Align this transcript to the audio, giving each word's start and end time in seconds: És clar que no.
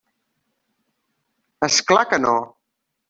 És 1.69 1.77
clar 1.93 2.07
que 2.15 2.21
no. 2.25 2.35